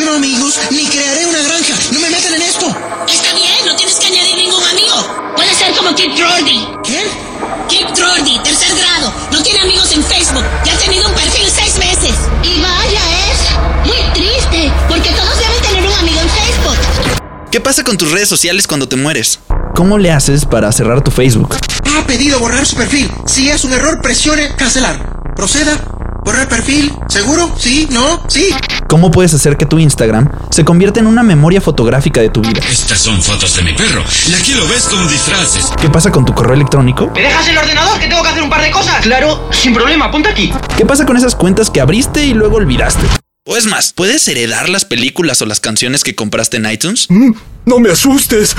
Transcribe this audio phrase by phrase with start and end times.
[0.00, 1.74] amigos ni crearé una granja.
[1.92, 2.66] No me metan en esto.
[3.06, 5.34] Está bien, no tienes que añadir ningún amigo.
[5.36, 6.66] Puede ser como Kip Trordy.
[6.82, 7.06] ¿Quién?
[7.68, 9.12] Kip Trordy, tercer grado.
[9.30, 10.44] No tiene amigos en Facebook.
[10.64, 12.14] Ya ha tenido un perfil seis meses.
[12.42, 13.00] Y vaya,
[13.30, 17.50] es muy triste, porque todos deben tener un amigo en Facebook.
[17.50, 19.40] ¿Qué pasa con tus redes sociales cuando te mueres?
[19.74, 21.56] ¿Cómo le haces para cerrar tu Facebook?
[21.98, 23.10] Ha pedido borrar su perfil.
[23.26, 25.20] Si es un error, presione cancelar.
[25.36, 25.78] Proceda.
[26.24, 26.92] Borrar perfil.
[27.08, 27.50] ¿Seguro?
[27.58, 27.88] ¿Sí?
[27.90, 28.22] ¿No?
[28.28, 28.50] ¿Sí?
[28.86, 32.60] ¿Cómo puedes hacer que tu Instagram se convierta en una memoria fotográfica de tu vida?
[32.70, 34.04] Estas son fotos de mi perro.
[34.28, 35.70] Y aquí lo ves con disfraces.
[35.80, 37.10] ¿Qué pasa con tu correo electrónico?
[37.14, 39.00] ¿Me dejas el ordenador que tengo que hacer un par de cosas?
[39.02, 40.52] Claro, sin problema, ponte aquí.
[40.76, 43.04] ¿Qué pasa con esas cuentas que abriste y luego olvidaste?
[43.44, 47.08] O es más, ¿puedes heredar las películas o las canciones que compraste en iTunes?
[47.64, 48.54] No me asustes.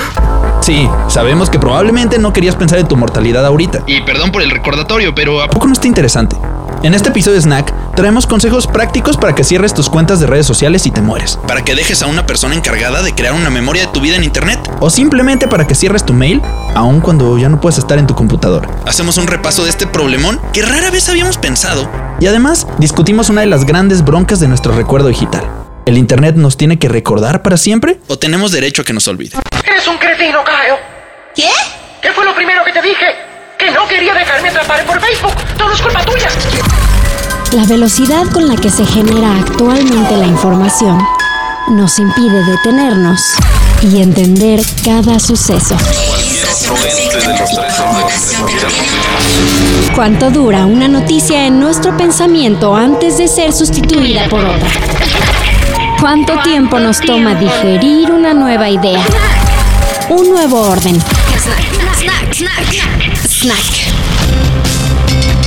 [0.61, 3.83] Sí, sabemos que probablemente no querías pensar en tu mortalidad ahorita.
[3.87, 6.35] Y perdón por el recordatorio, pero ¿a ¿A poco no está interesante?
[6.83, 10.45] En este episodio de Snack traemos consejos prácticos para que cierres tus cuentas de redes
[10.45, 11.39] sociales y te mueres.
[11.47, 14.25] para que dejes a una persona encargada de crear una memoria de tu vida en
[14.25, 14.59] internet?
[14.81, 16.41] O simplemente para que cierres tu mail
[16.75, 18.69] aun cuando ya no puedes estar en tu computadora.
[18.85, 21.89] Hacemos un repaso de este problemón que rara vez habíamos pensado.
[22.19, 25.49] Y además discutimos una de las grandes broncas de nuestro recuerdo digital.
[25.85, 28.01] ¿El Internet nos tiene que recordar para siempre?
[28.07, 29.37] ¿O tenemos derecho a que nos olvide?
[29.65, 30.75] Eres un cretino, Caio.
[31.33, 31.47] ¿Qué?
[32.01, 33.32] ¿Qué fue lo primero que te dije?
[33.63, 35.31] Que no quería dejarme atrapar por Facebook.
[35.57, 36.27] Todo es culpa tuya.
[37.53, 41.01] La velocidad con la que se genera actualmente la información
[41.69, 43.21] nos impide detenernos
[43.81, 45.77] y entender cada suceso.
[49.95, 54.67] ¿Cuánto dura una noticia en nuestro pensamiento antes de ser sustituida por otra?
[56.01, 59.05] ¿Cuánto tiempo nos toma digerir una nueva idea?
[60.09, 61.01] Un nuevo orden.
[63.43, 63.89] Snack.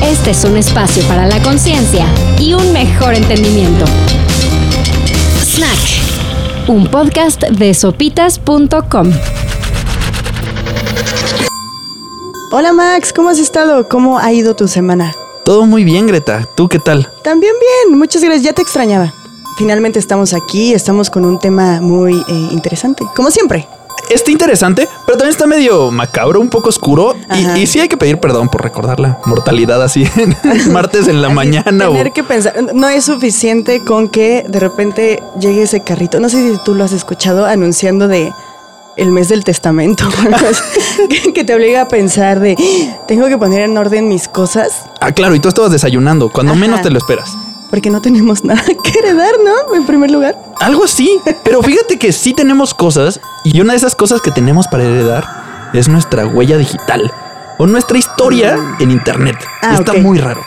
[0.03, 2.05] Este es un espacio para la conciencia
[2.39, 3.87] y un mejor entendimiento.
[5.43, 6.69] Snack.
[6.69, 9.11] Un podcast de sopitas.com.
[12.53, 13.89] Hola Max, ¿cómo has estado?
[13.89, 15.15] ¿Cómo ha ido tu semana?
[15.47, 16.47] Todo muy bien, Greta.
[16.55, 17.11] ¿Tú qué tal?
[17.25, 19.15] También bien, muchas gracias, ya te extrañaba.
[19.57, 23.67] Finalmente estamos aquí, estamos con un tema muy eh, interesante, como siempre.
[24.11, 27.15] Está interesante, pero también está medio macabro, un poco oscuro.
[27.35, 31.23] Y, y sí hay que pedir perdón por recordar la mortalidad así en martes en
[31.23, 31.89] la mañana.
[31.89, 36.29] o- Tener que pensar, no es suficiente con que de repente llegue ese carrito, no
[36.29, 38.33] sé si tú lo has escuchado anunciando de
[38.97, 40.05] el mes del testamento,
[41.09, 42.57] que- que te obliga a pensar de,
[43.07, 46.61] tengo que poner en orden mis cosas Ah, claro, y tú estabas desayunando, cuando Ajá.
[46.61, 47.31] menos te lo esperas.
[47.71, 49.75] Porque no tenemos nada que heredar, ¿no?
[49.75, 50.37] En primer lugar.
[50.61, 51.19] Algo así.
[51.45, 55.71] Pero fíjate que sí tenemos cosas y una de esas cosas que tenemos para heredar
[55.73, 57.13] es nuestra huella digital
[57.59, 59.37] o nuestra historia en internet.
[59.63, 60.43] Ah, Está muy raro.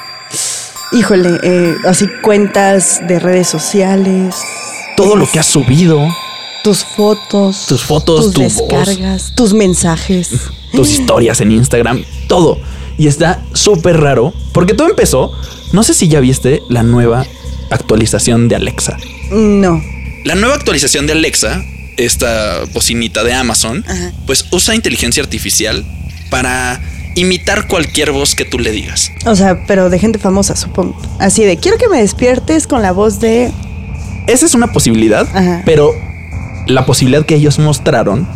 [0.91, 4.36] Híjole, eh, así cuentas de redes sociales,
[4.97, 6.00] Todo lo que has subido,
[6.63, 8.56] tus fotos, Tus fotos, tus tu voz.
[8.57, 10.31] descargas, tus mensajes.
[10.72, 12.57] tus historias en Instagram, todo.
[13.00, 15.32] Y está súper raro porque todo empezó.
[15.74, 17.26] No sé si ya viste la nueva
[17.72, 18.98] actualización de Alexa.
[19.32, 19.82] No.
[20.26, 21.64] La nueva actualización de Alexa,
[21.98, 24.12] esta bocinita de Amazon, Ajá.
[24.28, 25.86] pues usa inteligencia artificial
[26.30, 26.82] para
[27.16, 29.12] imitar cualquier voz que tú le digas.
[29.26, 31.00] O sea, pero de gente famosa, supongo.
[31.20, 33.52] Así de, quiero que me despiertes con la voz de...
[34.28, 35.64] Esa es una posibilidad, Ajá.
[35.66, 35.94] pero
[36.68, 38.28] la posibilidad que ellos mostraron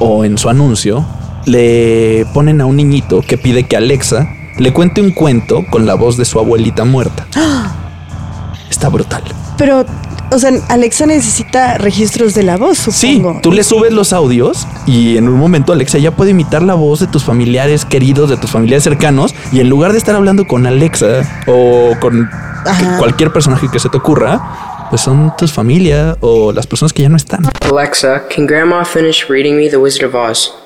[0.00, 1.06] o en su anuncio
[1.50, 4.28] le ponen a un niñito que pide que Alexa
[4.58, 7.26] le cuente un cuento con la voz de su abuelita muerta.
[8.70, 9.22] Está brutal.
[9.58, 9.84] Pero,
[10.30, 15.16] o sea, Alexa necesita registros de la voz, Sí, tú le subes los audios y
[15.16, 18.50] en un momento Alexa ya puede imitar la voz de tus familiares queridos, de tus
[18.50, 22.28] familiares cercanos y en lugar de estar hablando con Alexa o con
[22.64, 22.98] Ajá.
[22.98, 27.08] cualquier personaje que se te ocurra, pues son tus familia o las personas que ya
[27.08, 27.42] no están.
[27.70, 30.59] Alexa, can Grandma finish reading me The Wizard of Oz?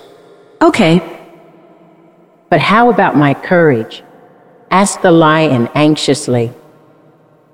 [0.64, 1.02] Okay.
[2.48, 4.02] But how about my courage?
[4.70, 6.52] asked the lion anxiously.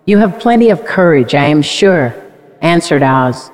[0.06, 2.14] You have plenty of courage, I am sure,
[2.62, 3.50] answered Oz.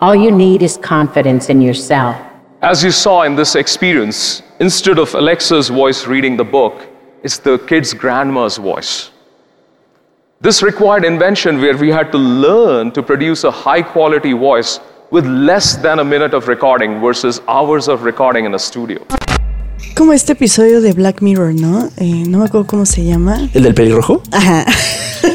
[0.00, 2.16] All you need is confidence in yourself.
[2.62, 6.86] As you saw in this experience, instead of Alexa's voice reading the book,
[7.24, 9.10] it's the kid's grandma's voice.
[10.40, 14.78] This required invention where we had to learn to produce a high quality voice
[15.10, 19.00] with less than a minute of recording versus hours of recording in a studio.
[19.94, 21.88] Como este episodio de Black Mirror, ¿no?
[21.96, 23.48] Eh, no me acuerdo cómo se llama.
[23.54, 24.22] ¿El del pelirrojo?
[24.32, 24.66] Ajá.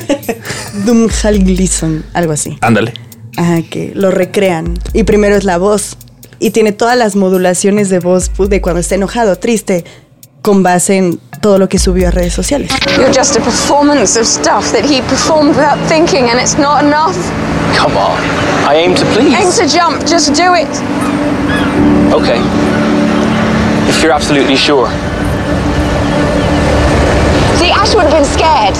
[0.86, 2.58] Doomhal Gleason, algo así.
[2.62, 2.94] Ándale.
[3.38, 4.78] Ajá, que lo recrean.
[4.94, 5.98] Y primero es la voz.
[6.40, 9.86] Y tiene todas las modulaciones de voz de cuando está enojado, triste,
[10.42, 12.72] con base en todo lo que subió a redes sociales.
[12.98, 17.16] You're just a performance of stuff that he performed without thinking, and it's not enough.
[17.76, 18.18] Come on.
[18.68, 19.34] I aim to please.
[19.34, 20.70] Aim to jump, just do it.
[22.14, 22.42] Okay.
[23.88, 24.90] If you're absolutely sure.
[27.58, 28.76] See, Ash would have been scared.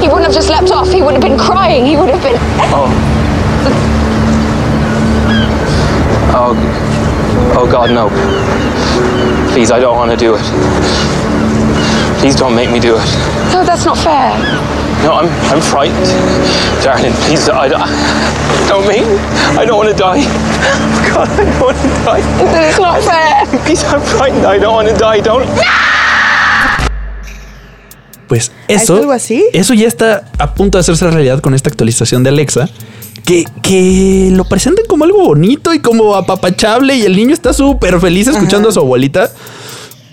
[0.00, 2.36] He wouldn't have just leapt off, he would have been crying, he would have been.
[2.72, 2.88] Oh.
[6.34, 6.54] Oh.
[7.56, 9.31] Oh God, no.
[9.52, 10.42] Please, I don't want to do it.
[12.20, 13.08] Please don't make me do it.
[13.52, 14.38] No, that's not fair.
[15.02, 16.06] No, I'm, I'm frightened.
[16.82, 19.18] Darling, please, I, I don't make me.
[19.58, 20.22] I don't want to die.
[21.12, 22.68] God, I don't want to die.
[22.68, 23.46] It's not fair.
[23.64, 24.46] Please, I'm frightened.
[24.46, 25.20] I don't want to die.
[25.20, 25.46] Don't.
[28.28, 29.44] Pues ¿Es eso, algo así?
[29.52, 32.70] eso ya está a punto de hacerse realidad con esta actualización de Alexa.
[33.24, 38.00] Que, que lo presentan como algo bonito y como apapachable y el niño está súper
[38.00, 39.30] feliz escuchando a su abuelita.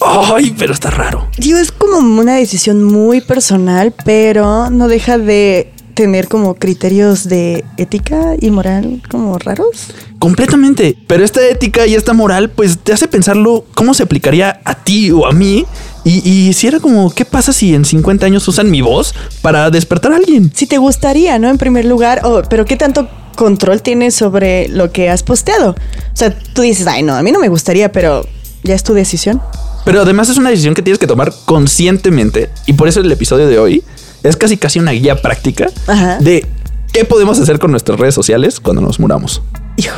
[0.02, 1.28] Ay, pero está raro.
[1.38, 7.66] Digo, es como una decisión muy personal, pero no deja de tener como criterios de
[7.76, 9.88] ética y moral como raros.
[10.18, 10.96] Completamente.
[11.08, 15.12] Pero esta ética y esta moral, pues te hace pensarlo cómo se aplicaría a ti
[15.12, 15.66] o a mí.
[16.06, 19.70] Y, y si era como, ¿qué pasa si en 50 años usan mi voz para
[19.72, 20.50] despertar a alguien?
[20.56, 21.50] Si te gustaría, ¿no?
[21.50, 25.72] En primer lugar, pero ¿qué tanto control tienes sobre lo que has posteado?
[25.72, 28.26] O sea, tú dices, ay, no, a mí no me gustaría, pero
[28.64, 29.42] ya es tu decisión.
[29.84, 32.50] Pero además es una decisión que tienes que tomar conscientemente.
[32.68, 33.84] Y por eso el episodio de hoy
[34.24, 36.18] es casi casi una guía práctica Ajá.
[36.20, 36.46] de
[36.92, 39.42] qué podemos hacer con nuestras redes sociales cuando nos muramos.
[39.78, 39.96] Hijo.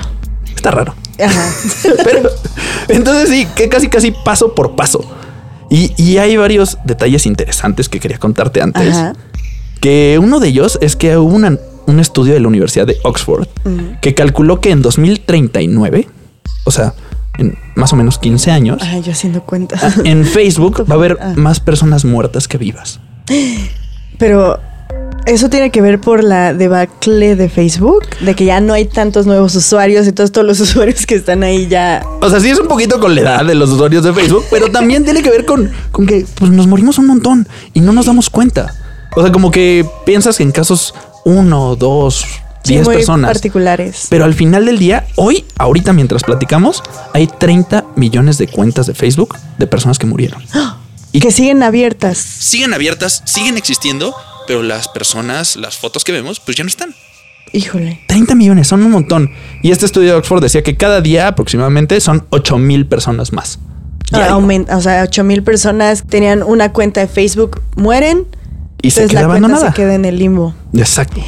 [0.55, 0.93] Está raro.
[1.23, 1.49] Ajá.
[2.03, 2.29] Pero
[2.89, 5.03] entonces sí, que casi casi paso por paso.
[5.69, 8.95] Y, y hay varios detalles interesantes que quería contarte antes.
[8.95, 9.13] Ajá.
[9.79, 11.57] Que uno de ellos es que hubo una-
[11.87, 13.47] un estudio de la Universidad de Oxford
[14.01, 16.07] que calculó que en 2039,
[16.65, 16.93] o sea,
[17.39, 19.95] en más o menos 15 años, Ay, yo haciendo cuentas.
[20.05, 21.33] En Facebook va a haber Ah.
[21.35, 22.99] más personas muertas que vivas.
[24.21, 24.59] Pero
[25.25, 29.25] eso tiene que ver por la debacle de Facebook, de que ya no hay tantos
[29.25, 32.05] nuevos usuarios y todos, todos los usuarios que están ahí ya.
[32.21, 34.69] O sea, sí es un poquito con la edad de los usuarios de Facebook, pero
[34.69, 38.05] también tiene que ver con, con que pues, nos morimos un montón y no nos
[38.05, 38.75] damos cuenta.
[39.15, 40.93] O sea, como que piensas que en casos
[41.25, 42.23] uno, dos,
[42.63, 43.31] sí, diez muy personas.
[43.31, 44.05] particulares.
[44.07, 46.83] Pero al final del día, hoy, ahorita mientras platicamos,
[47.15, 50.43] hay 30 millones de cuentas de Facebook de personas que murieron.
[51.11, 52.17] Y que siguen abiertas.
[52.17, 54.15] Siguen abiertas, siguen existiendo,
[54.47, 56.95] pero las personas, las fotos que vemos, pues ya no están.
[57.53, 57.99] Híjole.
[58.07, 59.31] 30 millones, son un montón.
[59.61, 63.59] Y este estudio de Oxford decía que cada día aproximadamente son 8 mil personas más.
[64.13, 68.25] Ah, aumenta, o sea, 8 mil personas tenían una cuenta de Facebook, mueren.
[68.81, 69.67] Y se queda la cuenta abandonada.
[69.71, 70.53] se queda en el limbo.
[70.73, 71.21] Exacto.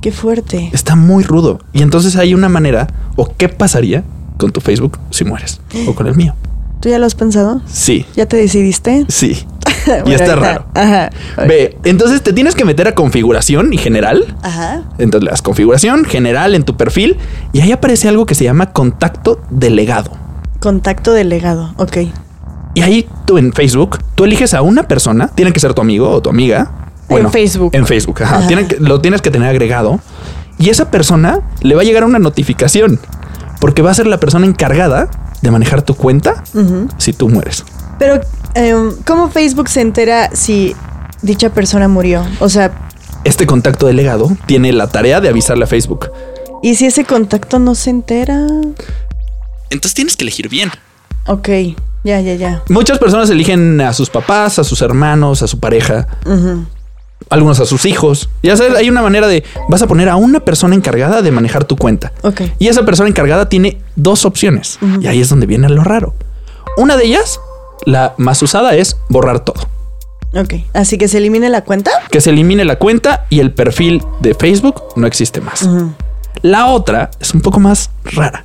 [0.00, 0.70] Qué fuerte.
[0.72, 1.60] Está muy rudo.
[1.72, 2.86] Y entonces hay una manera,
[3.16, 4.02] o qué pasaría
[4.38, 6.34] con tu Facebook si mueres, o con el mío.
[6.80, 7.60] ¿Tú ya lo has pensado?
[7.66, 9.04] Sí, ¿Ya te decidiste?
[9.08, 9.46] sí.
[9.86, 10.64] Bueno, y está ahorita- raro.
[10.74, 11.10] Ajá.
[11.46, 14.34] Ve, entonces te tienes que meter a configuración y general.
[14.42, 14.82] Ajá.
[14.98, 17.16] Entonces le das configuración general en tu perfil
[17.52, 20.10] y ahí aparece algo que se llama contacto delegado.
[20.58, 21.72] Contacto delegado.
[21.78, 21.96] Ok.
[22.74, 26.10] Y ahí tú en Facebook, tú eliges a una persona, tiene que ser tu amigo
[26.10, 26.70] o tu amiga.
[27.08, 27.70] En Facebook.
[27.74, 28.38] En Facebook, ajá.
[28.38, 28.46] Ajá.
[28.46, 29.98] Tienen que- lo tienes que tener agregado.
[30.58, 33.00] Y esa persona le va a llegar una notificación
[33.60, 35.08] porque va a ser la persona encargada
[35.42, 36.42] de manejar tu cuenta
[36.98, 37.64] si tú mueres.
[37.98, 38.20] Pero,
[38.54, 40.74] em, ¿cómo Facebook se entera si
[41.22, 42.24] dicha persona murió?
[42.40, 42.72] O sea,
[43.24, 46.10] Este contacto delegado tiene la tarea de avisarle a Facebook.
[46.62, 48.46] ¿y si ese contacto no se entera?
[49.70, 50.70] Entonces tienes que elegir bien.
[51.26, 51.48] Ok,
[52.04, 52.62] ya, ya, ya.
[52.68, 56.06] Muchas personas eligen a sus papás, a sus hermanos, a su pareja.
[57.30, 58.28] Algunos a sus hijos.
[58.42, 61.64] Ya sabes, hay una manera de vas a poner a una persona encargada de manejar
[61.64, 62.12] tu cuenta.
[62.58, 64.78] Y esa persona encargada tiene dos opciones.
[65.00, 66.14] Y ahí es donde viene lo raro.
[66.76, 67.40] Una de ellas,
[67.86, 69.66] la más usada, es borrar todo.
[70.34, 70.54] Ok.
[70.74, 71.90] Así que se elimine la cuenta.
[72.10, 75.68] Que se elimine la cuenta y el perfil de Facebook no existe más.
[76.42, 78.44] La otra es un poco más rara.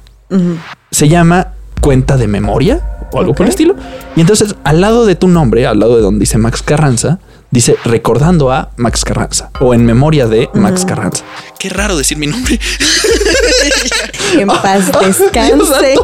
[0.92, 3.76] Se llama cuenta de memoria o algo por el estilo.
[4.16, 7.20] Y entonces al lado de tu nombre, al lado de donde dice Max Carranza,
[7.56, 10.84] dice recordando a Max Carranza o en memoria de Max.
[10.84, 11.24] Carranza.
[11.58, 12.60] Qué raro decir mi nombre.
[14.38, 15.96] En paz descanse.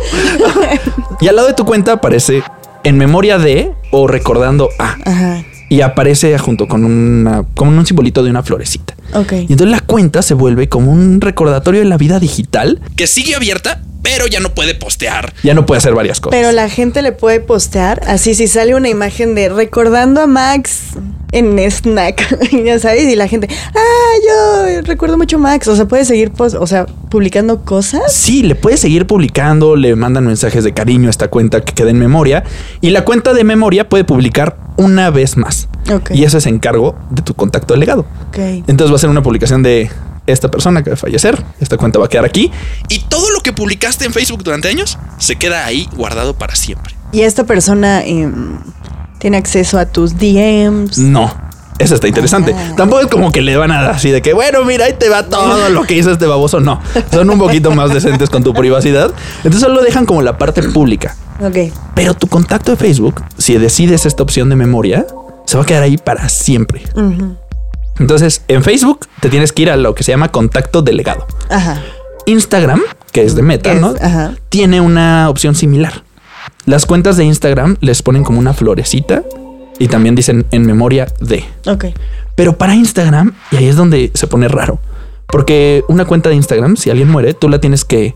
[1.20, 2.42] Y al lado de tu cuenta aparece
[2.86, 4.96] en memoria de o recordando a.
[5.04, 5.44] Ajá.
[5.70, 8.96] Y aparece junto con una, como un simbolito de una florecita.
[9.14, 9.34] Ok.
[9.34, 12.82] Y entonces la cuenta se vuelve como un recordatorio de la vida digital.
[12.96, 15.34] Que sigue abierta, pero ya no puede postear.
[15.44, 16.38] Ya no puede hacer varias cosas.
[16.40, 18.02] Pero la gente le puede postear.
[18.08, 20.94] Así, si sale una imagen de recordando a Max,
[21.32, 26.08] en Snack, ya sabes, y la gente, ah, yo recuerdo mucho Max, o sea, puedes
[26.08, 28.12] seguir, pos- o sea, publicando cosas.
[28.14, 31.90] Sí, le puedes seguir publicando, le mandan mensajes de cariño a esta cuenta que queda
[31.90, 32.44] en memoria
[32.82, 35.70] y la cuenta de memoria puede publicar una vez más.
[35.94, 36.12] Ok.
[36.14, 38.02] Y ese es encargo de tu contacto delegado.
[38.30, 38.38] Ok.
[38.68, 39.90] Entonces va a ser una publicación de
[40.32, 42.52] esta persona que va a fallecer, esta cuenta va a quedar aquí.
[42.90, 46.96] Y todo lo que publicaste en Facebook durante años se queda ahí guardado para siempre.
[47.12, 48.60] Y esta persona em,
[49.20, 50.98] tiene acceso a tus DMs.
[50.98, 51.52] No.
[51.80, 52.56] Eso está interesante.
[52.78, 55.10] Tampoco es como que le van a dar así de que, bueno, mira, ahí te
[55.10, 56.60] va todo lo que hizo este baboso.
[56.60, 56.80] No,
[57.12, 59.12] son un poquito más decentes con tu privacidad.
[59.38, 61.16] Entonces solo dejan como la parte pública.
[61.40, 61.74] Ok.
[61.96, 65.08] Pero tu contacto de Facebook, si decides esta opción de memoria,
[65.46, 66.84] se va a quedar ahí para siempre.
[66.96, 67.36] Ujú.
[68.02, 71.26] Entonces, en Facebook te tienes que ir a lo que se llama contacto delegado.
[71.50, 71.82] Ajá.
[72.26, 72.82] Instagram,
[73.12, 73.94] que es de Meta, Es- ¿no?
[74.02, 74.34] ajá.
[74.50, 76.04] Tiene una opción similar.
[76.66, 79.24] Las cuentas de Instagram les ponen como una florecita
[79.80, 81.44] y también dicen en memoria de.
[81.68, 81.86] Ok.
[82.36, 84.80] Pero para Instagram, y ahí es donde se pone raro,
[85.28, 88.16] porque una cuenta de Instagram, si alguien muere, tú la tienes que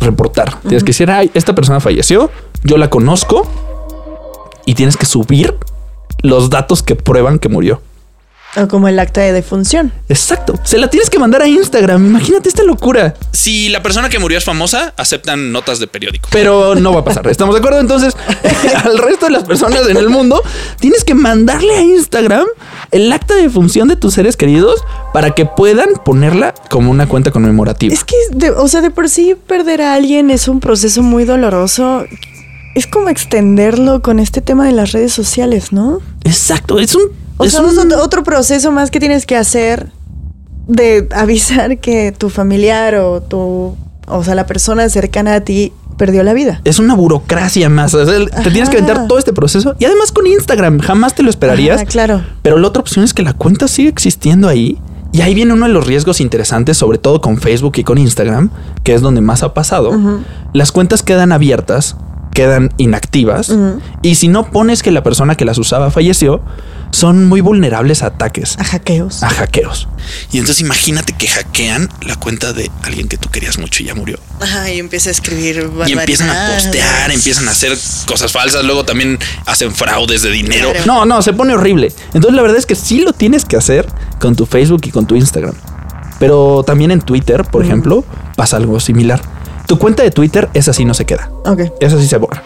[0.00, 0.60] reportar.
[0.62, 2.30] Tienes que decir, ay, esta persona falleció,
[2.64, 3.46] yo la conozco
[4.66, 5.56] y tienes que subir
[6.22, 7.80] los datos que prueban que murió.
[8.54, 9.92] O como el acta de defunción.
[10.10, 10.54] Exacto.
[10.62, 12.04] Se la tienes que mandar a Instagram.
[12.06, 13.14] Imagínate esta locura.
[13.32, 16.28] Si la persona que murió es famosa, aceptan notas de periódico.
[16.30, 17.26] Pero no va a pasar.
[17.28, 17.80] ¿Estamos de acuerdo?
[17.80, 18.14] Entonces,
[18.84, 20.42] al resto de las personas en el mundo,
[20.80, 22.44] tienes que mandarle a Instagram
[22.90, 24.82] el acta de función de tus seres queridos
[25.14, 27.94] para que puedan ponerla como una cuenta conmemorativa.
[27.94, 31.24] Es que, de- o sea, de por sí perder a alguien es un proceso muy
[31.24, 32.04] doloroso.
[32.74, 36.00] Es como extenderlo con este tema de las redes sociales, ¿no?
[36.24, 36.78] Exacto.
[36.78, 37.02] Es un.
[37.42, 39.90] O es sea, un- es otro- proceso más que tienes que hacer
[40.66, 46.22] de avisar que tu familiar o tu, o sea, la persona cercana a ti perdió
[46.22, 46.60] la vida.
[46.64, 47.94] es una burocracia más.
[47.94, 51.22] O sea, te tienes que aventar todo este proceso y además con Instagram jamás te
[51.22, 51.76] lo esperarías.
[51.82, 52.22] Ajá, claro.
[52.42, 54.78] Pero la otra opción es que la cuenta sigue existiendo ahí.
[55.14, 58.48] Y ahí viene uno de los riesgos interesantes, sobre todo con Facebook y con Instagram,
[58.82, 59.92] que es donde más ha pasado.
[60.54, 61.96] Las cuentas quedan abiertas,
[62.32, 63.52] quedan inactivas.
[64.02, 66.42] Y si no pones que la persona que las usaba falleció,
[66.90, 68.56] son muy vulnerables a ataques.
[68.58, 69.22] A hackeos.
[69.22, 69.88] A hackeos.
[70.30, 73.94] Y entonces imagínate que hackean la cuenta de alguien que tú querías mucho y ya
[73.94, 74.18] murió.
[74.40, 78.84] Ajá, y empieza a escribir Y empiezan a postear, empiezan a hacer cosas falsas, luego
[78.84, 80.72] también hacen fraudes de dinero.
[80.86, 81.92] No, no, se pone horrible.
[82.12, 83.86] Entonces la verdad es que sí lo tienes que hacer
[84.20, 85.54] con tu Facebook y con tu Instagram.
[86.18, 88.04] Pero también en Twitter, por ejemplo,
[88.36, 89.20] pasa algo similar.
[89.66, 91.30] Tu cuenta de Twitter, esa sí no se queda.
[91.44, 91.60] Ok.
[91.80, 92.42] Esa sí se borra.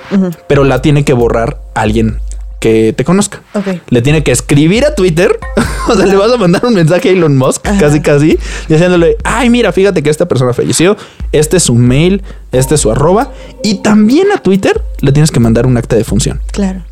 [0.47, 2.19] Pero la tiene que borrar alguien
[2.61, 3.43] que te conozca.
[3.55, 3.67] Ok.
[3.89, 5.39] Le tiene que escribir a Twitter.
[5.89, 9.51] o sea, le vas a mandar un mensaje a Elon Musk, casi casi, diciéndole, ay,
[9.51, 10.97] mira, fíjate que esta persona falleció.
[11.33, 13.33] Este es su mail, este es su arroba.
[13.63, 16.41] Y también a Twitter le tienes que mandar un acta de función.
[16.53, 16.83] Claro.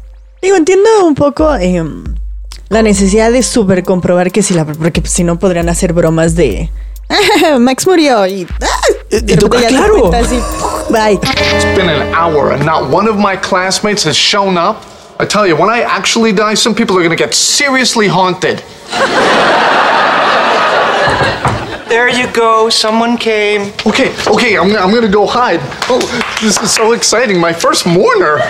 [0.42, 2.04] Digo, entiendo un poco em,
[2.68, 4.66] la necesidad de super comprobar que si la.
[4.66, 6.70] Porque si no podrían hacer bromas de.
[7.11, 8.46] "Ah, Max murió y.
[8.62, 8.66] ah",
[9.11, 10.12] de tú, repente ah, claro.
[10.12, 10.40] así,
[10.90, 11.18] Bye.
[11.23, 14.82] It's been an hour and not one of my classmates has shown up.
[15.20, 18.62] I tell you, when I actually die, some people are gonna get seriously haunted.
[21.88, 22.68] There you go.
[22.70, 23.73] Someone came.
[23.87, 25.61] Okay, okay, I'm, I'm gonna go hide.
[25.88, 26.00] Oh,
[26.42, 27.38] this is so exciting.
[27.38, 28.40] My first mourner.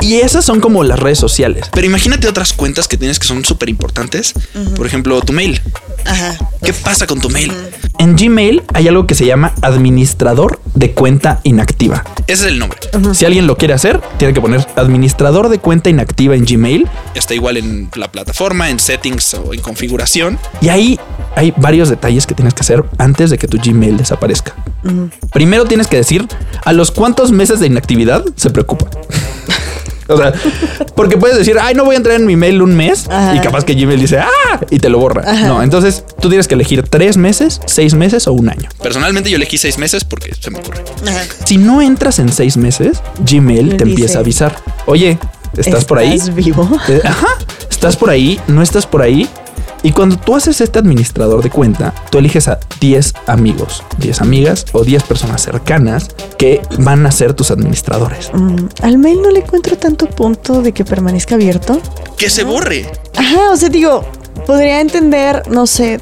[0.00, 1.66] Y esas son como las redes sociales.
[1.72, 4.34] Pero imagínate otras cuentas que tienes que son súper importantes.
[4.76, 5.60] Por ejemplo, tu mail.
[6.04, 6.36] Ajá.
[6.62, 7.52] ¿Qué pasa con tu mail?
[7.98, 12.04] En Gmail hay algo que se llama administrador de cuenta inactiva.
[12.28, 12.78] Ese es el nombre.
[13.12, 16.88] Si alguien lo quiere hacer, tiene que poner administrador de cuenta inactiva en Gmail.
[17.14, 20.38] Está igual en la plataforma, en settings o en configuración.
[20.60, 21.00] Y ahí
[21.34, 24.54] hay varios detalles que tienes que hacer antes de que tu Gmail desaparezca.
[25.32, 26.26] Primero tienes que decir
[26.64, 28.88] a los cuántos meses de inactividad se preocupa.
[30.08, 30.32] O sea,
[30.94, 33.34] porque puedes decir, ay, no voy a entrar en mi mail un mes Ajá.
[33.36, 35.22] y capaz que Gmail dice, ah, y te lo borra.
[35.30, 35.46] Ajá.
[35.46, 38.68] No, entonces tú tienes que elegir tres meses, seis meses o un año.
[38.82, 40.82] Personalmente yo elegí seis meses porque se me ocurre.
[41.44, 44.56] Si no entras en seis meses, Gmail te dice, empieza a avisar.
[44.86, 45.18] Oye,
[45.56, 46.14] ¿estás, por ahí?
[46.14, 46.68] ¿Estás vivo?
[46.88, 47.28] Eh, Ajá,
[47.70, 49.28] estás por ahí, no estás por ahí.
[49.82, 54.66] Y cuando tú haces este administrador de cuenta, tú eliges a 10 amigos, 10 amigas
[54.72, 58.30] o 10 personas cercanas que van a ser tus administradores.
[58.32, 61.80] Mm, Al mail no le encuentro tanto punto de que permanezca abierto.
[62.16, 62.90] Que se borre.
[63.16, 64.04] Ajá, o sea, digo,
[64.46, 66.00] podría entender, no sé,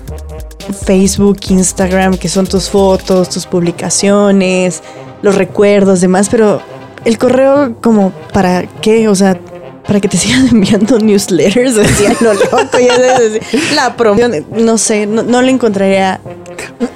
[0.84, 4.82] Facebook, Instagram, que son tus fotos, tus publicaciones,
[5.22, 6.60] los recuerdos, demás, pero
[7.04, 9.08] el correo, como, ¿para qué?
[9.08, 9.38] O sea,
[9.86, 14.44] para que te sigan enviando newsletters, así a lo loco, ya sabes, así, la promoción,
[14.56, 16.20] no sé, no, no le encontraría.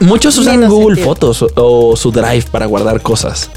[0.00, 1.14] Muchos usan Google sentido.
[1.14, 3.50] Fotos o, su Drive para guardar cosas.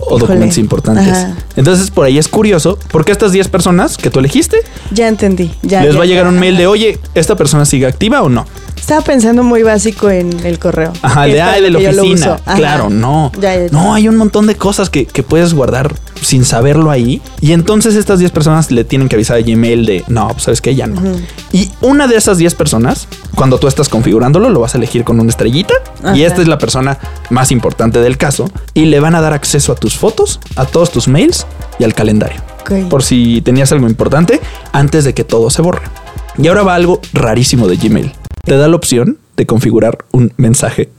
[0.00, 1.08] o documentos importantes.
[1.08, 1.36] Ajá.
[1.56, 4.58] Entonces, por ahí es curioso, porque estas 10 personas que tú elegiste,
[4.92, 5.50] Ya entendí.
[5.62, 6.30] Ya, les ya, va a llegar ya.
[6.30, 8.46] un mail de, oye, ¿esta persona sigue activa o no?
[8.80, 10.92] Estaba pensando muy básico en el correo.
[11.02, 12.40] Ajá, de, ay, de la oficina.
[12.56, 13.30] Claro, no.
[13.40, 13.70] Ya, ya, ya.
[13.70, 17.22] No, hay un montón de cosas que, que puedes guardar sin saberlo ahí.
[17.40, 20.60] Y entonces estas 10 personas le tienen que avisar a Gmail de, no, pues sabes
[20.60, 21.00] que ya no.
[21.52, 25.20] Y una de esas 10 personas, cuando tú estás configurándolo, lo vas a elegir con
[25.20, 25.74] una estrellita.
[26.14, 26.98] Y esta es la persona
[27.30, 28.50] más importante del caso.
[28.74, 31.46] Y le van a dar acceso a tus fotos, a todos tus mails
[31.78, 32.40] y al calendario.
[32.88, 34.40] Por si tenías algo importante
[34.72, 35.82] antes de que todo se borre.
[36.38, 38.12] Y ahora va algo rarísimo de Gmail.
[38.44, 40.90] Te da la opción de configurar un mensaje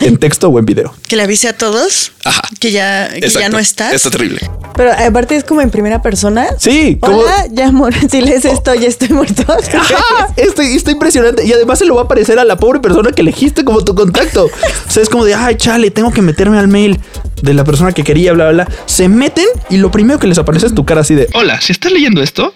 [0.00, 0.92] en texto o en video.
[1.08, 2.12] Que le avise a todos
[2.58, 3.92] que ya, que ya no estás.
[3.92, 4.40] Está terrible.
[4.74, 6.46] Pero aparte es como en primera persona.
[6.58, 9.42] Sí, como- Hola, ya amor, si lees esto, ya estoy muerto.
[9.74, 11.44] Ajá, esto, está impresionante.
[11.44, 13.94] Y además se lo va a aparecer a la pobre persona que elegiste como tu
[13.94, 14.46] contacto.
[14.88, 17.00] O sea, es como de, ay, chale, tengo que meterme al mail
[17.40, 18.74] de la persona que quería, bla, bla, bla.
[18.84, 21.72] Se meten y lo primero que les aparece es tu cara así de, hola, si
[21.72, 22.52] estás leyendo esto,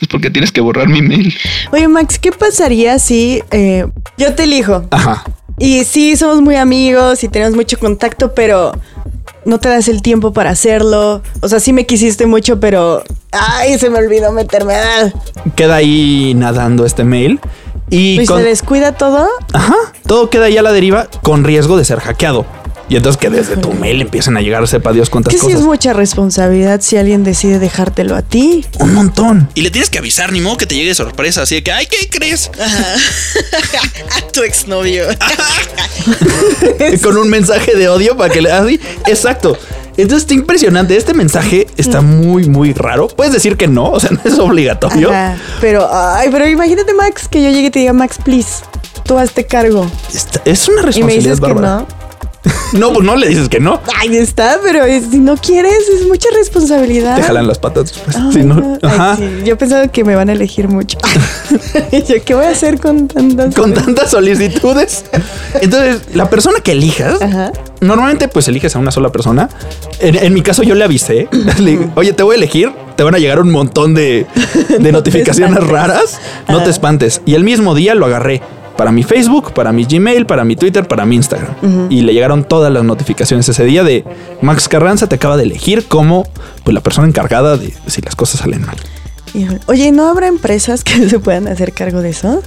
[0.00, 1.34] es porque tienes que borrar mi mail.
[1.72, 4.84] Oye, Max, ¿qué pasaría si eh, yo te elijo?
[4.90, 5.24] Ajá.
[5.58, 8.72] Y sí, somos muy amigos y tenemos mucho contacto, pero
[9.44, 11.22] no te das el tiempo para hacerlo.
[11.40, 13.02] O sea, sí me quisiste mucho, pero...
[13.32, 14.74] Ay, se me olvidó meterme.
[15.56, 17.38] Queda ahí nadando este mail.
[17.90, 19.28] Y ¿Y con- se descuida todo?
[19.52, 19.74] Ajá,
[20.06, 22.46] todo queda ahí a la deriva con riesgo de ser hackeado.
[22.90, 25.60] Y entonces que desde tu mail empiezan a llegar, sepa Dios cuántas Que sí cosas.
[25.60, 28.66] es mucha responsabilidad si alguien decide dejártelo a ti.
[28.80, 29.48] Un montón.
[29.54, 31.42] Y le tienes que avisar, ni modo que te llegue de sorpresa.
[31.42, 32.50] Así de que, ay, ¿qué crees?
[34.18, 35.04] a tu exnovio.
[37.02, 38.80] con un mensaje de odio para que le así.
[39.06, 39.56] Exacto.
[39.96, 40.96] Entonces está impresionante.
[40.96, 43.06] Este mensaje está muy, muy raro.
[43.06, 45.10] Puedes decir que no, o sea, no es obligatorio.
[45.10, 48.64] Ajá, pero, ay, pero imagínate, Max, que yo llegue y te diga, Max, please,
[49.04, 49.88] tú hazte cargo.
[50.44, 51.86] Es una Y me responsabilidad dices que no.
[52.72, 53.80] No, pues no le dices que no.
[53.98, 57.16] Ay, está, pero es- si no quieres, es mucha responsabilidad.
[57.16, 57.92] Te jalan las patas
[58.32, 58.54] Sí, ¿no?
[58.54, 58.78] no.
[58.82, 59.16] Ay, Ajá.
[59.16, 60.96] sí, Yo pensaba que me van a elegir mucho.
[62.08, 63.54] yo, ¿qué voy a hacer con tantas?
[63.56, 65.04] Con tantas solicitudes.
[65.60, 67.18] Entonces, la persona que elijas,
[67.80, 69.48] normalmente pues eliges a una sola persona.
[69.98, 71.28] En, en mi caso yo le avisé,
[71.58, 74.26] le oye, te voy a elegir, te van a llegar un montón de,
[74.78, 76.70] de notificaciones raras, no te Ajá.
[76.70, 77.20] espantes.
[77.26, 78.40] Y el mismo día lo agarré
[78.80, 81.54] para mi Facebook, para mi Gmail, para mi Twitter, para mi Instagram.
[81.90, 84.06] Y le llegaron todas las notificaciones ese día de
[84.40, 86.26] Max Carranza te acaba de elegir como
[86.64, 88.78] pues, la persona encargada de si las cosas salen mal.
[89.66, 92.42] Oye, ¿no habrá empresas que se puedan hacer cargo de eso?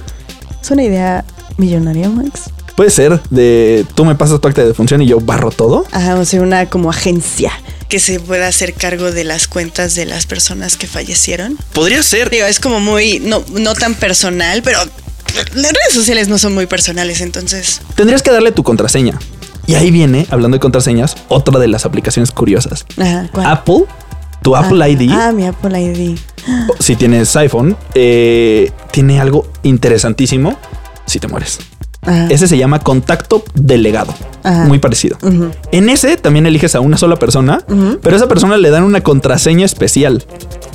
[0.60, 1.24] Es una idea
[1.56, 2.50] millonaria, Max.
[2.74, 5.86] Puede ser de tú me pasas tu acta de función y yo barro todo.
[5.92, 7.52] Ajá, o sea, una como agencia.
[7.88, 11.56] Que se pueda hacer cargo de las cuentas de las personas que fallecieron.
[11.72, 12.28] Podría ser.
[12.28, 14.80] Digo, es como muy, no, no tan personal, pero
[15.54, 17.80] redes sociales no son muy personales, entonces.
[17.94, 19.18] Tendrías que darle tu contraseña.
[19.66, 22.84] Y ahí viene, hablando de contraseñas, otra de las aplicaciones curiosas.
[22.98, 23.46] Ajá, ¿cuál?
[23.46, 23.84] Apple,
[24.42, 26.18] tu Apple Ah, ID, Ah, mi Apple ID.
[26.80, 30.58] si tienes iPhone, eh, tiene algo interesantísimo
[31.06, 31.58] si te mueres.
[32.02, 32.26] Ajá.
[32.28, 34.14] Ese se llama contacto delegado.
[34.42, 34.64] Ajá.
[34.66, 35.16] Muy parecido.
[35.72, 37.64] En ese también eliges a una sola persona,
[38.02, 40.22] pero a esa persona le dan una contraseña especial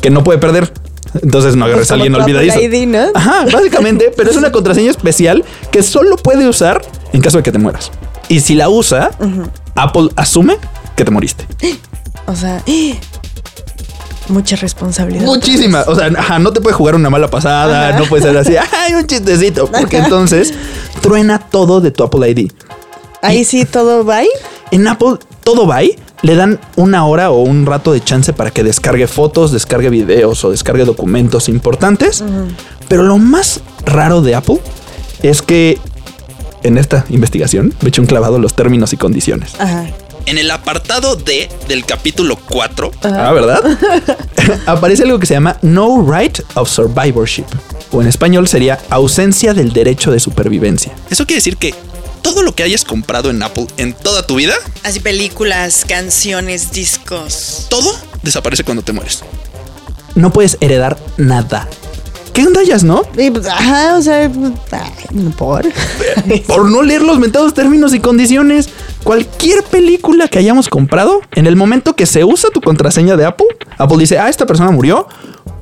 [0.02, 0.74] que no puede perder.
[1.22, 2.60] Entonces no agarres a alguien olvidadizo.
[2.60, 3.08] ID, ¿no?
[3.14, 6.82] Ajá, básicamente, pero es una contraseña especial que solo puede usar
[7.14, 7.92] en caso de que te mueras.
[8.28, 9.12] Y si la usa.
[9.76, 10.58] Apple asume
[10.96, 11.46] que te moriste.
[12.28, 12.64] O sea,
[14.28, 15.26] mucha responsabilidad.
[15.26, 15.84] Muchísima.
[15.88, 18.94] O sea, ajá, no te puede jugar una mala pasada, no puede ser así, ay,
[18.94, 20.54] un chistecito, porque entonces
[21.02, 22.52] truena todo de tu Apple ID.
[23.22, 24.22] Ahí sí todo va.
[24.72, 25.80] En Apple todo va.
[26.22, 30.44] Le dan una hora o un rato de chance para que descargue fotos, descargue videos
[30.44, 32.24] o descargue documentos importantes.
[32.90, 34.60] Pero lo más raro de Apple
[35.24, 35.78] es que
[36.64, 39.54] en esta investigación me eché un clavado en los términos y condiciones.
[39.60, 39.86] Ajá.
[40.26, 43.62] En el apartado D del capítulo 4, Ah, ¿verdad?
[44.66, 47.46] Aparece algo que se llama No Right of Survivorship.
[47.92, 50.92] O en español sería ausencia del derecho de supervivencia.
[51.10, 51.74] eso quiere decir que
[52.22, 54.54] todo lo que hayas comprado en Apple en toda tu vida,
[54.84, 57.68] Así películas, canciones, discos.
[57.70, 59.24] todo desaparece cuando te mueres.
[60.16, 61.68] No puedes heredar nada.
[62.34, 63.04] ¿Qué andallas, no?
[63.18, 64.30] Y, pues, ajá, o sea,
[65.38, 65.66] por.
[66.48, 68.70] Por no leer los mentados términos y condiciones.
[69.04, 73.48] Cualquier película que hayamos comprado, en el momento que se usa tu contraseña de Apple,
[73.78, 75.08] Apple dice, ah, esta persona murió.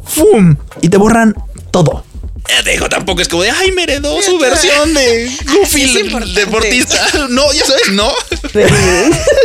[0.03, 0.55] ¡Fum!
[0.81, 1.35] Y te borran
[1.71, 2.03] todo.
[2.49, 6.97] Eh, digo, tampoco es como de, ay, me heredó su versión de Goofy, deportista.
[7.29, 8.09] No, ya sabes, no.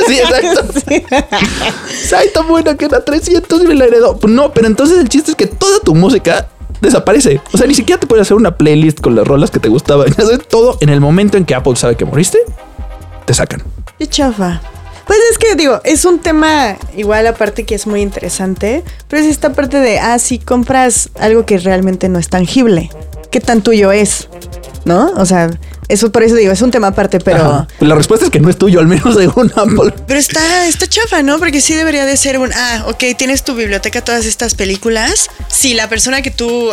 [0.06, 0.72] Sí, exacto.
[2.16, 4.18] Ay, tan buena que era 300 y me la heredó.
[4.28, 6.48] No, pero entonces el chiste es que toda tu música
[6.80, 7.40] desaparece.
[7.52, 10.14] O sea, ni siquiera te puedes hacer una playlist con las rolas que te gustaban.
[10.48, 12.38] Todo en el momento en que Apple sabe que moriste,
[13.24, 13.62] te sacan.
[13.98, 14.60] Qué chafa.
[15.06, 19.28] Pues es que digo, es un tema igual aparte que es muy interesante, pero es
[19.28, 22.90] esta parte de, ah, si compras algo que realmente no es tangible,
[23.30, 24.28] ¿qué tan tuyo es?
[24.84, 25.12] ¿No?
[25.16, 25.50] O sea,
[25.88, 27.44] eso por eso digo, es un tema aparte, pero...
[27.44, 27.68] Ajá.
[27.80, 29.92] La respuesta es que no es tuyo, al menos según Apple.
[30.06, 31.38] Pero está, está chafa, ¿no?
[31.38, 35.28] Porque sí debería de ser un, ah, ok, tienes tu biblioteca todas estas películas.
[35.48, 36.70] Si la persona que tú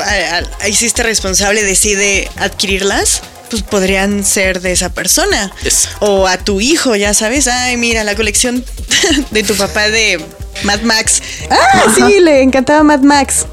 [0.68, 5.52] hiciste responsable decide adquirirlas, pues podrían ser de esa persona.
[6.00, 8.64] O a tu hijo, ya sabes, ay, mira, la colección
[9.32, 10.24] de tu papá de
[10.64, 11.22] Mad Max.
[11.50, 13.46] Ah, sí, le encantaba Mad Max.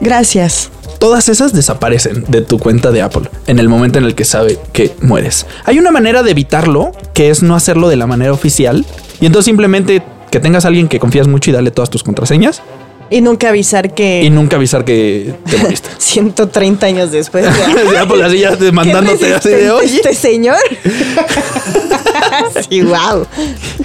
[0.00, 0.70] Gracias.
[0.98, 4.58] Todas esas desaparecen de tu cuenta de Apple en el momento en el que sabe
[4.72, 5.46] que mueres.
[5.64, 8.86] Hay una manera de evitarlo, que es no hacerlo de la manera oficial.
[9.20, 12.62] Y entonces simplemente que tengas a alguien que confías mucho y darle todas tus contraseñas.
[13.10, 14.22] Y nunca avisar que...
[14.24, 15.88] Y nunca avisar que te moriste.
[15.98, 17.44] 130 años después.
[17.44, 19.96] de Apple así ya demandándote así de, oye.
[19.96, 20.56] Este señor.
[22.68, 23.26] sí, wow.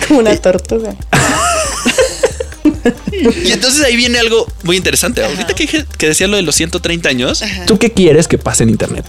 [0.08, 0.94] Como una tortuga.
[3.44, 5.24] Y entonces ahí viene algo muy interesante.
[5.24, 8.64] Ahorita que, dije- que decía lo de los 130 años, ¿Tú qué quieres que pase
[8.64, 9.06] en Internet?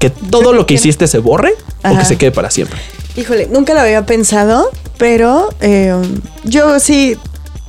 [0.00, 1.54] ¿Que todo lo que hiciste se borre
[1.84, 2.78] o que se quede para siempre?
[3.16, 5.94] Híjole, nunca lo había pensado, pero eh,
[6.44, 7.16] yo sí,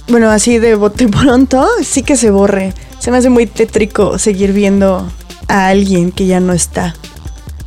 [0.07, 2.73] bueno, así de bote pronto, sí que se borre.
[2.99, 5.09] Se me hace muy tétrico seguir viendo
[5.47, 6.95] a alguien que ya no está.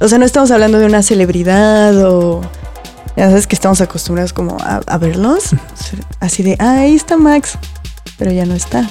[0.00, 2.40] O sea, no estamos hablando de una celebridad o...
[3.16, 5.50] Ya sabes que estamos acostumbrados como a, a verlos.
[6.20, 7.58] Así de, ah, ahí está Max,
[8.18, 8.88] pero ya no está.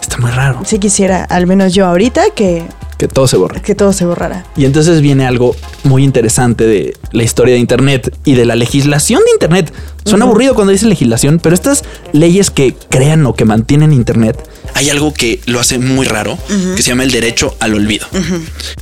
[0.00, 0.60] Está muy raro.
[0.64, 2.64] Sí quisiera, al menos yo ahorita, que,
[2.98, 3.60] Que todo se borre.
[3.62, 4.44] que todo se borrara.
[4.56, 9.22] Y entonces viene algo muy interesante de la historia de Internet y de la legislación
[9.24, 9.72] de Internet.
[10.06, 14.38] Suena aburrido cuando dice legislación, pero estas leyes que crean o que mantienen Internet,
[14.74, 16.38] hay algo que lo hace muy raro,
[16.76, 18.06] que se llama el derecho al olvido.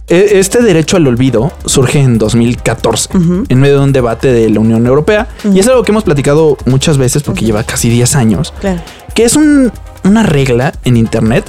[0.08, 3.08] e- este derecho al olvido surge en 2014
[3.48, 6.56] en medio de un debate de la Unión Europea y es algo que hemos platicado
[6.66, 8.80] muchas veces porque lleva casi 10 años, Claro.
[9.14, 9.72] que es un-
[10.04, 11.44] una regla en Internet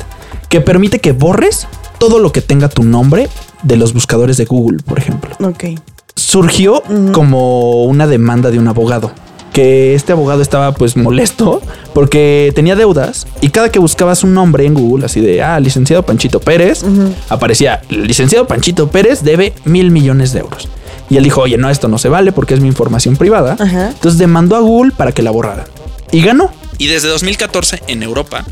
[0.50, 3.28] que permite que borres todo lo que tenga tu nombre
[3.64, 5.36] de los buscadores de Google, por ejemplo.
[5.46, 5.66] Ok.
[6.18, 9.12] surgió como una demanda de un abogado.
[9.56, 11.62] Que este abogado estaba pues molesto
[11.94, 16.04] porque tenía deudas y cada que buscabas un nombre en Google, así de ah, licenciado
[16.04, 16.84] Panchito Pérez,
[17.30, 20.68] aparecía licenciado Panchito Pérez debe mil millones de euros.
[21.10, 23.56] Y él dijo, oye, no, esto no se vale porque es mi información privada.
[23.58, 25.64] Entonces demandó a Google para que la borrara
[26.12, 26.52] y ganó.
[26.78, 28.44] Y desde 2014 en Europa,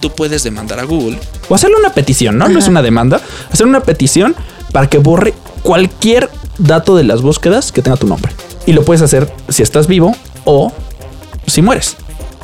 [0.00, 1.18] tú puedes demandar a Google
[1.50, 2.48] O hacerle una petición, ¿no?
[2.48, 3.20] No es una demanda.
[3.52, 4.34] Hacer una petición
[4.72, 8.32] para que borre cualquier dato de las búsquedas que tenga tu nombre.
[8.64, 10.72] Y lo puedes hacer si estás vivo o
[11.46, 11.96] si mueres.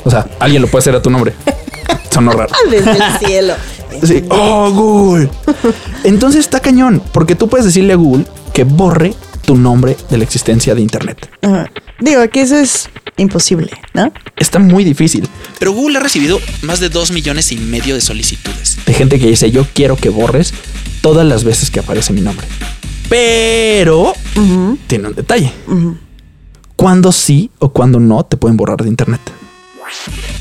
[0.05, 1.33] O sea, alguien lo puede hacer a tu nombre.
[2.11, 2.53] Sonó raro.
[2.69, 3.53] Desde el cielo.
[4.05, 4.23] Sí.
[4.29, 5.29] Oh, Google.
[6.03, 9.13] Entonces está cañón, porque tú puedes decirle a Google que borre
[9.45, 11.29] tu nombre de la existencia de Internet.
[11.99, 14.11] Digo que eso es imposible, ¿no?
[14.35, 15.27] Está muy difícil.
[15.59, 18.77] Pero Google ha recibido más de 2 millones y medio de solicitudes.
[18.85, 20.53] de gente que dice yo quiero que borres
[21.01, 22.47] todas las veces que aparece mi nombre.
[23.09, 24.13] Pero
[24.87, 25.51] tiene un detalle.
[26.83, 29.21] Cuando sí o cuando no te pueden borrar de internet.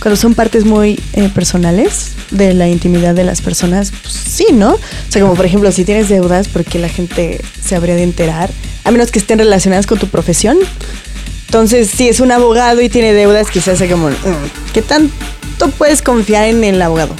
[0.01, 4.73] Cuando son partes muy eh, personales de la intimidad de las personas, pues, sí, ¿no?
[4.73, 4.79] O
[5.09, 8.51] sea, como por ejemplo, si tienes deudas, porque la gente se habría de enterar,
[8.83, 10.59] a menos que estén relacionadas con tu profesión.
[11.47, 16.03] Entonces, si es un abogado y tiene deudas, quizás sea como, mm, ¿qué tanto puedes
[16.03, 17.15] confiar en el abogado?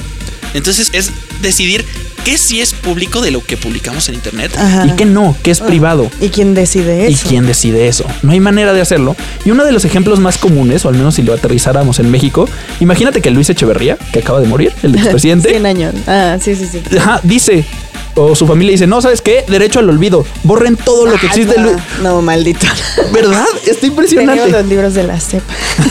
[0.53, 1.11] Entonces es
[1.41, 1.85] decidir
[2.23, 4.55] qué sí es público de lo que publicamos en Internet.
[4.57, 4.85] Ajá.
[4.87, 6.09] Y que no, que es privado.
[6.21, 7.27] ¿Y quién decide ¿Y eso?
[7.27, 8.05] quién decide eso?
[8.21, 9.15] No hay manera de hacerlo.
[9.45, 12.47] Y uno de los ejemplos más comunes, o al menos si lo aterrizáramos en México,
[12.79, 15.95] imagínate que Luis Echeverría, que acaba de morir, el expresidente, 100 años.
[16.07, 16.81] Ah, sí, sí, sí.
[16.97, 17.65] ajá, dice,
[18.15, 19.43] o su familia dice, no, ¿sabes qué?
[19.47, 20.25] Derecho al olvido.
[20.43, 21.55] Borren todo lo que Ah, existe.
[22.01, 22.65] no, maldito.
[23.11, 23.45] ¿Verdad?
[23.65, 24.41] Está impresionante.
[24.41, 25.41] Tenemos los libros de la CEP.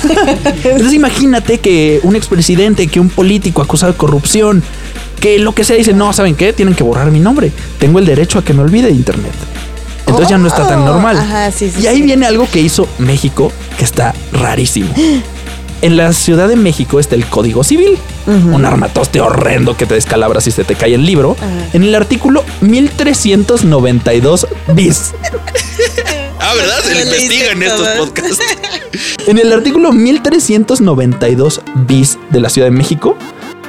[0.64, 4.62] Entonces imagínate que un expresidente, que un político acusado de corrupción,
[5.20, 6.52] que lo que sea dice, no, ¿saben qué?
[6.52, 7.52] Tienen que borrar mi nombre.
[7.78, 9.32] Tengo el derecho a que me olvide de internet.
[10.06, 11.16] Entonces ya no está tan Oh, normal.
[11.16, 12.02] ajá, sí, sí, y ahí sí.
[12.02, 14.88] viene algo que hizo México que está rarísimo.
[15.82, 20.40] En la Ciudad de México está el Código Civil, un armatoste horrendo que te descalabra
[20.40, 21.36] si se te cae el libro.
[21.72, 25.12] En el artículo 1392 bis.
[26.38, 26.78] Ah, ¿verdad?
[26.82, 28.38] Se le Lo leíste investiga en estos podcasts.
[29.26, 33.16] En el artículo 1392 bis de la Ciudad de México,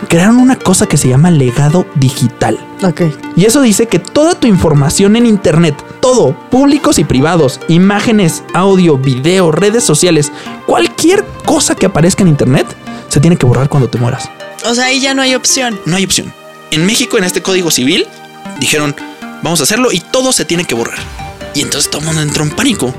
[0.09, 2.59] crearon una cosa que se llama legado digital.
[2.83, 3.01] Ok.
[3.35, 8.97] Y eso dice que toda tu información en Internet, todo, públicos y privados, imágenes, audio,
[8.97, 10.31] video, redes sociales,
[10.65, 10.92] cualquier
[11.45, 12.67] cosa que aparezca en Internet,
[13.09, 14.29] se tiene que borrar cuando te mueras.
[14.65, 15.79] O sea, ahí ya no hay opción.
[15.85, 16.33] No hay opción.
[16.71, 18.07] En México, en este código civil,
[18.59, 18.95] dijeron,
[19.41, 20.99] vamos a hacerlo y todo se tiene que borrar.
[21.53, 22.93] Y entonces todo el mundo entró en pánico.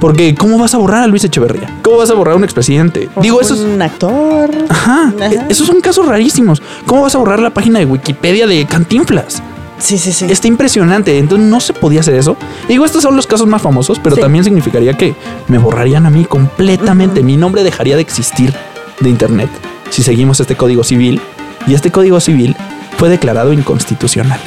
[0.00, 1.80] Porque ¿cómo vas a borrar a Luis Echeverría?
[1.82, 3.08] ¿Cómo vas a borrar a un expresidente?
[3.22, 3.60] Digo, eso es...
[3.60, 4.50] Un actor.
[4.68, 5.12] Ajá,
[5.48, 6.60] esos son casos rarísimos.
[6.86, 9.42] ¿Cómo vas a borrar la página de Wikipedia de Cantinflas?
[9.78, 10.26] Sí, sí, sí.
[10.30, 11.18] Está impresionante.
[11.18, 12.36] Entonces no se podía hacer eso.
[12.68, 14.22] Digo, estos son los casos más famosos, pero Sí.
[14.22, 15.14] también significaría que
[15.48, 17.22] me borrarían a mí completamente.
[17.22, 18.54] Mi nombre dejaría de existir
[19.00, 19.50] de Internet
[19.90, 21.20] si seguimos este código civil.
[21.66, 22.56] Y este código civil
[22.98, 24.38] fue declarado inconstitucional.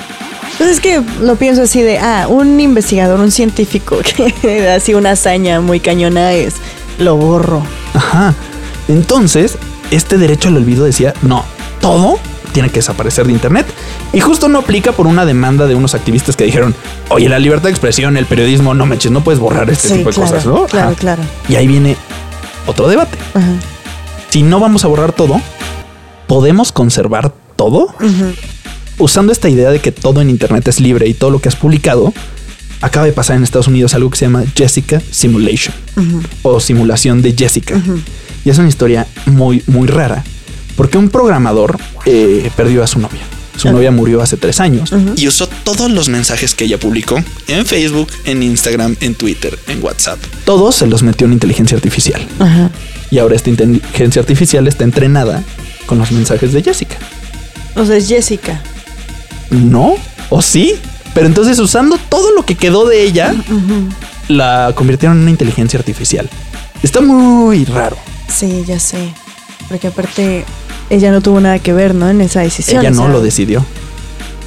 [0.57, 3.97] Pues es que lo pienso así de, ah, un investigador, un científico
[4.41, 6.55] que así una hazaña muy cañona es,
[6.99, 7.61] lo borro.
[7.93, 8.33] Ajá.
[8.87, 9.57] Entonces,
[9.91, 11.43] este derecho al olvido decía, no,
[11.81, 12.17] todo
[12.57, 13.67] tiene que desaparecer de Internet.
[14.13, 16.73] Y justo no aplica por una demanda de unos activistas que dijeron,
[17.09, 20.09] oye, la libertad de expresión, el periodismo, no manches, no puedes borrar este Sí, tipo
[20.09, 20.65] de claro, cosas, ¿no?
[20.65, 20.97] claro, Ajá.
[20.97, 21.21] claro.
[21.47, 21.95] Y ahí viene
[22.65, 23.15] otro debate.
[23.35, 23.45] Ajá.
[24.29, 25.39] Si no vamos a borrar todo,
[26.25, 27.93] ¿podemos conservar todo?
[28.97, 31.55] Usando esta idea de que todo en Internet es libre y todo lo que has
[31.55, 32.11] publicado,
[32.81, 35.75] acaba de pasar en Estados Unidos algo que se llama Jessica Simulation
[36.41, 37.79] o simulación de Jessica.
[38.43, 40.23] Y es una historia muy, muy rara,
[40.77, 43.21] porque un programador eh, perdió a su novia.
[43.57, 44.93] Su novia murió hace tres años.
[45.15, 49.83] Y usó todos los mensajes que ella publicó en Facebook, en Instagram, en Twitter, en
[49.83, 50.19] WhatsApp.
[50.45, 52.25] Todos se los metió en inteligencia artificial.
[52.39, 52.69] Ajá.
[53.09, 55.43] Y ahora esta inteligencia artificial está entrenada
[55.87, 56.97] con los mensajes de Jessica.
[57.75, 58.61] O sea, es Jessica.
[59.49, 59.95] No,
[60.29, 60.75] o sí.
[61.15, 63.33] Pero entonces usando todo lo que quedó de ella,
[64.27, 66.29] la convirtieron en una inteligencia artificial.
[66.83, 67.97] Está muy raro.
[68.31, 69.13] Sí, ya sé.
[69.67, 70.45] Porque aparte,
[70.89, 72.09] ella no tuvo nada que ver, ¿no?
[72.09, 72.81] En esa decisión.
[72.81, 73.65] ella no sea, lo decidió.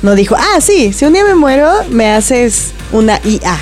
[0.02, 3.58] No dijo, ah, sí, si un día me muero, me haces una IA.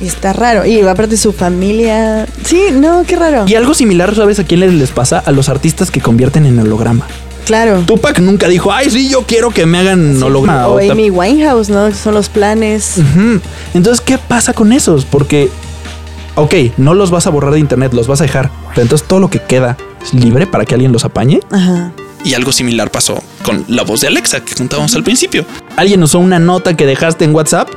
[0.00, 0.64] Y está raro.
[0.64, 2.26] Y aparte su familia.
[2.44, 3.44] Sí, no, qué raro.
[3.46, 5.18] Y algo similar, ¿sabes a quién les, les pasa?
[5.18, 7.06] A los artistas que convierten en holograma.
[7.44, 7.82] Claro.
[7.84, 10.68] Tupac nunca dijo, ay, sí, yo quiero que me hagan holograma.
[10.68, 11.92] O Amy Winehouse, ¿no?
[11.92, 12.94] Son los planes.
[13.74, 15.04] Entonces, ¿qué pasa con esos?
[15.04, 15.50] Porque,
[16.34, 18.50] ok, no los vas a borrar de internet, los vas a dejar.
[18.70, 21.40] Pero entonces todo lo que queda es libre para que alguien los apañe.
[21.50, 21.92] Ajá.
[22.24, 25.44] Y algo similar pasó con la voz de Alexa que contábamos al principio.
[25.76, 27.70] Alguien usó una nota que dejaste en WhatsApp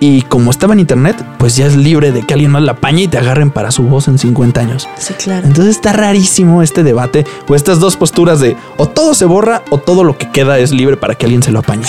[0.00, 3.02] y como estaba en internet, pues ya es libre de que alguien más la apañe
[3.02, 4.88] y te agarren para su voz en 50 años.
[4.98, 5.46] Sí, claro.
[5.46, 9.76] Entonces está rarísimo este debate o estas dos posturas de o todo se borra o
[9.78, 11.84] todo lo que queda es libre para que alguien se lo apañe.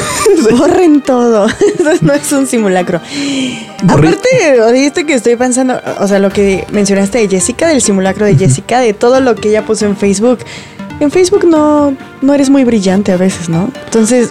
[0.58, 1.46] Borren todo.
[1.78, 3.00] Eso no es un simulacro.
[3.82, 8.26] Borre- Aparte, oíste que estoy pensando, o sea, lo que mencionaste de Jessica, del simulacro
[8.26, 10.38] de Jessica, de todo lo que ella puso en Facebook.
[11.00, 13.70] En Facebook no, no eres muy brillante a veces, ¿no?
[13.86, 14.30] Entonces,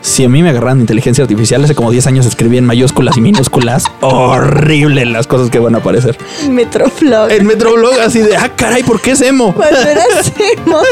[0.00, 3.20] Si a mí me agarran inteligencia artificial hace como 10 años escribí en mayúsculas y
[3.20, 6.16] minúsculas, horrible las cosas que van a aparecer.
[6.48, 7.30] Metroflog.
[7.30, 9.54] El Metroblog así de, ah, caray, ¿por qué es emo?
[9.60, 10.78] Eras emo.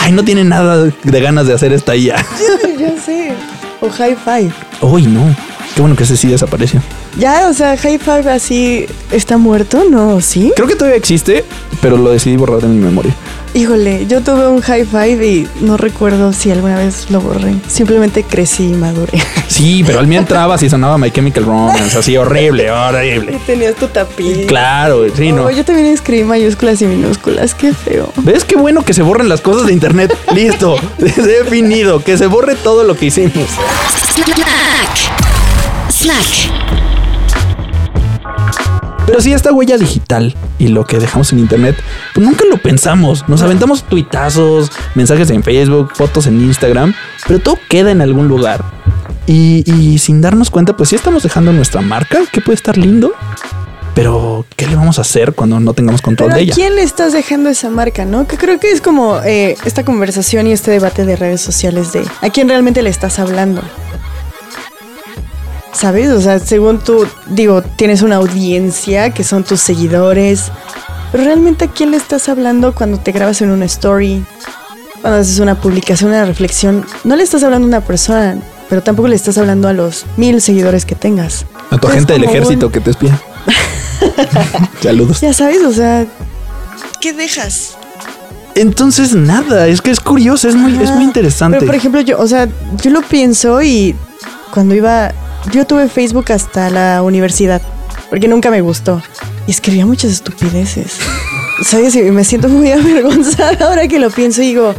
[0.00, 2.24] Ay, no tiene nada de ganas de hacer esta IA.
[2.78, 3.32] Yo sé.
[3.80, 4.52] O High Five.
[4.80, 5.34] Uy, no.
[5.74, 6.80] Qué bueno que ese sí desapareció.
[7.18, 10.20] Ya, o sea, High Five así está muerto, ¿no?
[10.20, 10.52] ¿Sí?
[10.54, 11.44] Creo que todavía existe,
[11.82, 13.14] pero lo decidí borrar de mi memoria.
[13.56, 17.54] Híjole, yo tuve un High Five y no recuerdo si alguna vez lo borré.
[17.68, 19.22] Simplemente crecí y maduré.
[19.46, 23.36] Sí, pero al mío entrabas y sonaba My Chemical Romance, así horrible, horrible.
[23.36, 24.46] Y tenías tu tapiz.
[24.48, 25.48] Claro, sí, no.
[25.48, 28.12] Yo también escribí mayúsculas y minúsculas, qué feo.
[28.16, 30.18] ¿Ves qué bueno que se borren las cosas de internet?
[30.34, 33.46] Listo, definido, que se borre todo lo que hicimos.
[34.16, 35.90] Snack.
[35.90, 36.93] Snack.
[39.06, 41.76] Pero sí, esta huella digital y lo que dejamos en internet,
[42.14, 43.28] pues nunca lo pensamos.
[43.28, 46.94] Nos aventamos tuitazos, mensajes en Facebook, fotos en Instagram,
[47.26, 48.64] pero todo queda en algún lugar.
[49.26, 53.12] Y, y sin darnos cuenta, pues sí estamos dejando nuestra marca, que puede estar lindo.
[53.94, 56.54] Pero, ¿qué le vamos a hacer cuando no tengamos control Pero de ¿a ella?
[56.54, 58.26] quién le estás dejando esa marca, no?
[58.26, 62.04] Que creo que es como eh, esta conversación y este debate de redes sociales de
[62.20, 63.62] a quién realmente le estás hablando.
[65.74, 66.10] ¿Sabes?
[66.10, 70.50] O sea, según tú, digo, tienes una audiencia que son tus seguidores.
[71.12, 74.24] Pero realmente a quién le estás hablando cuando te grabas en una story,
[75.02, 76.84] cuando haces una publicación, una reflexión.
[77.04, 78.36] No le estás hablando a una persona,
[78.68, 81.44] pero tampoco le estás hablando a los mil seguidores que tengas.
[81.70, 83.20] A tu agente del ejército un- que te espía.
[84.82, 85.20] Saludos.
[85.20, 86.06] Ya sabes, o sea,
[87.00, 87.76] ¿Qué dejas?
[88.54, 91.58] Entonces, nada, es que es curioso, es muy, es muy interesante.
[91.58, 92.48] Pero por ejemplo, yo, o sea,
[92.82, 93.94] yo lo pienso y
[94.52, 95.12] cuando iba,
[95.52, 97.60] yo tuve Facebook hasta la universidad,
[98.10, 99.02] porque nunca me gustó.
[99.46, 100.92] Y escribía muchas estupideces.
[101.62, 101.94] ¿Sabes?
[101.94, 104.74] Y me siento muy avergonzada ahora que lo pienso y digo,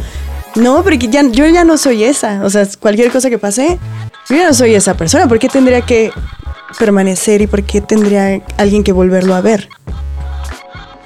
[0.54, 2.44] no, porque ya, yo ya no soy esa.
[2.44, 3.78] O sea, cualquier cosa que pase,
[4.28, 5.28] yo ya no soy esa persona.
[5.28, 6.10] ¿Por qué tendría que
[6.78, 9.68] permanecer y por qué tendría alguien que volverlo a ver?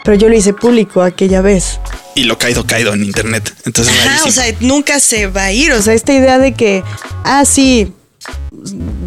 [0.05, 1.79] Pero yo lo hice público aquella vez.
[2.15, 3.55] Y lo caído, caído en internet.
[3.65, 5.73] Entonces, Ajá, o sea, nunca se va a ir.
[5.73, 6.83] O sea, esta idea de que,
[7.25, 7.93] ah, sí,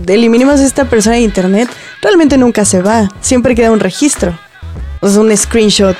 [0.07, 1.69] eliminemos a esta persona de internet,
[2.01, 3.09] realmente nunca se va.
[3.21, 4.37] Siempre queda un registro.
[5.01, 5.97] O sea, un screenshot.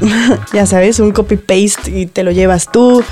[0.52, 3.02] ya sabes, un copy-paste y te lo llevas tú.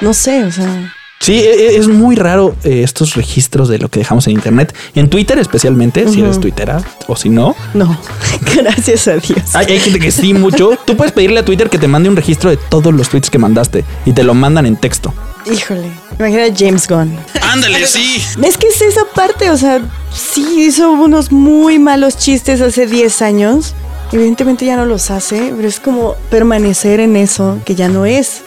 [0.00, 0.92] No sé, o sea.
[1.20, 4.74] Sí, e- e- es muy raro eh, estos registros de lo que dejamos en internet.
[4.96, 6.40] En Twitter especialmente, si eres Ujú.
[6.42, 7.54] tuitera o si no.
[7.74, 7.96] No,
[8.56, 9.54] gracias a Dios.
[9.54, 10.76] Hay, hay gente que sí mucho.
[10.84, 13.38] Tú puedes pedirle a Twitter que te mande un registro de todos los tweets que
[13.38, 15.14] mandaste y te lo mandan en texto.
[15.46, 17.18] Híjole, imagina a James Gunn.
[17.42, 18.22] Ándale, sí.
[18.42, 19.80] Es que es esa parte, o sea,
[20.14, 23.74] sí hizo unos muy malos chistes hace 10 años.
[24.12, 28.42] Evidentemente ya no los hace, pero es como permanecer en eso que ya no es.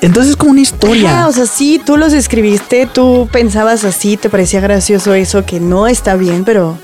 [0.00, 1.10] Entonces es como una historia.
[1.10, 5.60] Ajá, o sea, sí, tú los escribiste, tú pensabas así, te parecía gracioso eso que
[5.60, 6.76] no está bien, pero...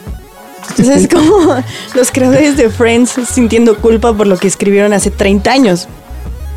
[0.71, 1.57] Entonces es como
[1.94, 5.88] los creadores de Friends sintiendo culpa por lo que escribieron hace 30 años.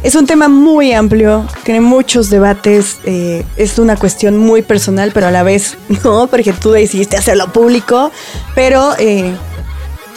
[0.03, 5.27] Es un tema muy amplio, tiene muchos debates, eh, es una cuestión muy personal, pero
[5.27, 8.11] a la vez no, porque tú decidiste hacerlo público,
[8.55, 9.31] pero eh,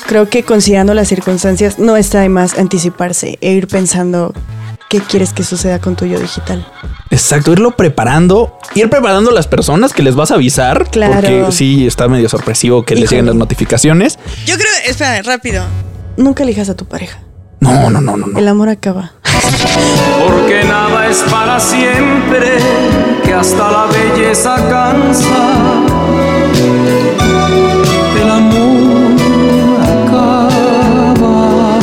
[0.06, 4.32] creo que considerando las circunstancias no está de más anticiparse e ir pensando
[4.88, 6.66] qué quieres que suceda con tu yo digital.
[7.10, 10.88] Exacto, irlo preparando, ir preparando a las personas que les vas a avisar.
[10.90, 11.14] Claro.
[11.14, 14.18] Porque sí está medio sorpresivo que les lleguen las notificaciones.
[14.46, 15.62] Yo creo, espera, rápido.
[16.16, 17.18] Nunca elijas a tu pareja.
[17.64, 18.38] No, no, no, no, no.
[18.38, 19.12] El amor acaba.
[20.22, 22.58] Porque nada es para siempre,
[23.24, 25.82] que hasta la belleza cansa.
[28.20, 29.12] El amor
[29.82, 31.78] acaba.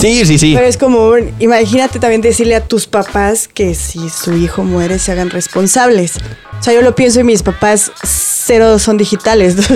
[0.00, 0.54] Sí, sí, sí.
[0.54, 4.98] Pero es como, un- imagínate también decirle a tus papás que si su hijo muere
[4.98, 6.16] se hagan responsables.
[6.58, 9.56] O sea, yo lo pienso y mis papás cero son digitales.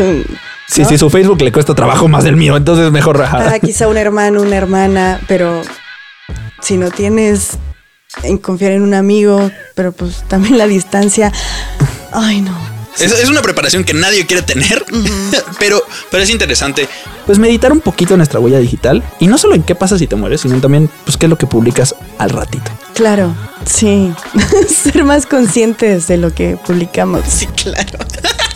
[0.66, 0.88] Sí, ¿no?
[0.88, 3.52] sí, su Facebook le cuesta trabajo más del mío, entonces mejor ajá.
[3.54, 5.62] Ah, quizá un hermano, una hermana, pero
[6.60, 7.58] si no tienes
[8.22, 11.32] en confiar en un amigo, pero pues también la distancia.
[12.12, 12.56] Ay, no.
[12.98, 14.84] Es, es una preparación que nadie quiere tener,
[15.58, 16.88] pero, pero es interesante.
[17.26, 20.14] Pues meditar un poquito nuestra huella digital y no solo en qué pasa si te
[20.14, 22.70] mueres, sino también pues qué es lo que publicas al ratito.
[22.94, 23.34] Claro,
[23.66, 24.12] sí.
[24.68, 27.22] Ser más conscientes de lo que publicamos.
[27.26, 27.98] Sí, claro.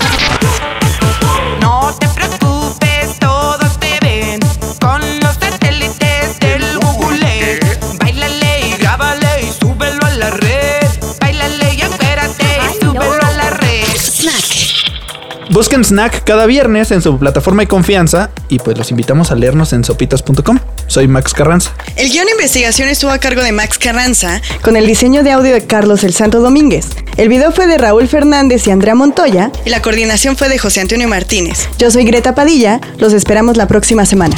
[15.59, 19.73] Busquen Snack cada viernes en su plataforma de confianza y pues los invitamos a leernos
[19.73, 20.61] en sopitas.com.
[20.87, 21.75] Soy Max Carranza.
[21.97, 24.40] El guion de investigación estuvo a cargo de Max Carranza.
[24.62, 26.87] Con el diseño de audio de Carlos El Santo Domínguez.
[27.16, 29.51] El video fue de Raúl Fernández y Andrea Montoya.
[29.64, 31.68] Y la coordinación fue de José Antonio Martínez.
[31.77, 32.81] Yo soy Greta Padilla.
[32.99, 34.37] Los esperamos la próxima semana.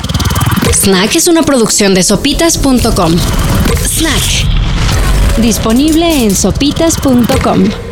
[0.73, 3.15] Snack es una producción de sopitas.com.
[3.85, 5.37] Snack.
[5.37, 7.90] Disponible en sopitas.com.